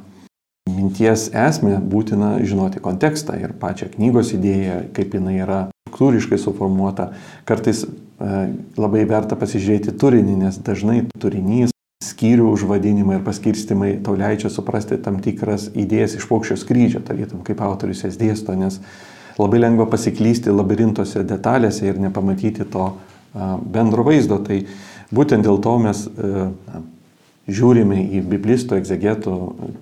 [0.70, 7.12] minties esmę, būtina žinoti kontekstą ir pačią knygos idėją, kaip jinai yra struktūriškai suformuota.
[7.50, 8.48] Kartais uh,
[8.78, 11.74] labai verta pasižiūrėti turinį, nes dažnai turinys
[12.04, 17.60] skyrių užvadinimai ir paskirstimai tau leidžia suprasti tam tikras idėjas iš paukščio skrydžio, tarytum kaip
[17.64, 18.80] autorius jas dėsto, nes
[19.40, 22.94] labai lengva pasiklysti labirintose detalėse ir nepamatyti to
[23.74, 24.40] bendro vaizdo.
[24.44, 24.62] Tai
[25.16, 26.06] būtent dėl to mes
[27.50, 29.36] žiūrime į biblistų, egzegetų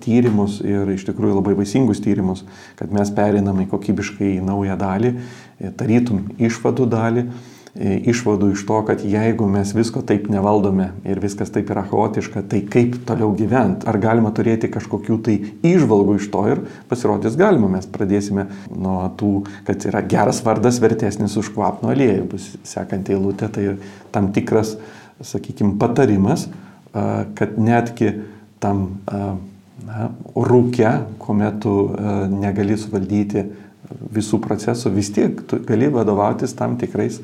[0.04, 2.44] tyrimus ir iš tikrųjų labai vaisingus tyrimus,
[2.78, 5.14] kad mes periname kokybiškai į naują dalį,
[5.78, 7.28] tarytum išvadų dalį
[7.78, 12.62] išvadų iš to, kad jeigu mes visko taip nevaldome ir viskas taip yra chaotiška, tai
[12.66, 13.86] kaip toliau gyventi?
[13.88, 17.70] Ar galima turėti kažkokių tai išvalgų iš to ir pasirodys galima.
[17.70, 19.32] Mes pradėsime nuo tų,
[19.68, 22.24] kad yra geras vardas vertesnis už kvapno aliejų.
[22.32, 23.68] Bus sekanti eilutė, tai
[24.14, 24.76] tam tikras,
[25.22, 26.48] sakykime, patarimas,
[26.92, 28.12] kad netgi
[28.62, 31.74] tam na, rūke, kuomet tu
[32.32, 33.44] negali suvaldyti
[34.14, 37.20] visų procesų, vis tiek tu gali vadovautis tam tikrais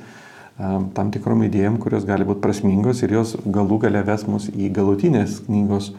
[0.94, 5.40] tam tikrom idėjom, kurios gali būti prasmingos ir jos galų gale ves mus į galutinės
[5.48, 5.90] knygos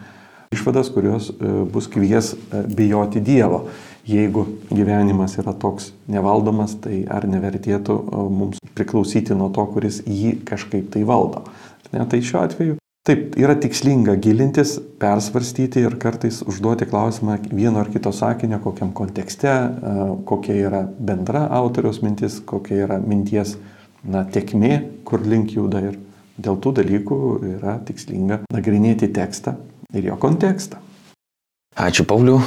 [0.55, 3.65] išvadas, kurios e, bus kvies e, bijoti Dievo.
[4.05, 10.37] Jeigu gyvenimas yra toks nevaldomas, tai ar nevertėtų e, mums priklausyti nuo to, kuris jį
[10.47, 11.43] kažkaip tai valdo.
[11.91, 17.91] Ne, tai šiuo atveju Taip, yra tikslinga gilintis, persvarstyti ir kartais užduoti klausimą vieno ar
[17.93, 19.51] kito sakinio, kokiam kontekste,
[20.25, 23.59] kokia yra bendra autoriaus mintis, kokia yra minties
[24.01, 25.99] na, tekmė, kur link juda ir
[26.41, 27.19] dėl tų dalykų
[27.51, 29.53] yra tikslinga nagrinėti tekstą
[29.93, 30.81] ir jo kontekstą.
[31.75, 32.37] Ačiū Pauliu,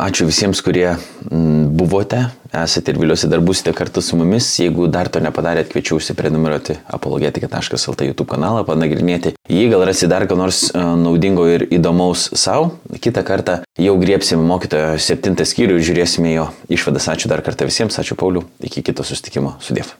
[0.00, 0.94] ačiū visiems, kurie
[1.28, 2.22] buvote,
[2.56, 4.48] esate ir viliuosi dar būsite kartu su mumis.
[4.62, 9.34] Jeigu dar to nepadarėt, kviečiu užsiprenumeruoti apologetika.lt YouTube kanalą, panagrinėti.
[9.44, 12.78] Jį gal rasi dar ką nors naudingo ir įdomaus savo.
[12.96, 17.12] Kitą kartą jau griepsime mokytojo septintą skyrių ir žiūrėsime jo išvadas.
[17.12, 19.58] Ačiū dar kartą visiems, ačiū Pauliu, iki kito sustikimo.
[19.60, 19.98] Sudėv.